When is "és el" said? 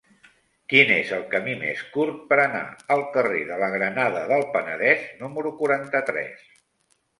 0.93-1.25